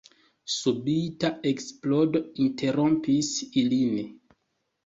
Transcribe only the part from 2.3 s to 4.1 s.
interrompis ilin.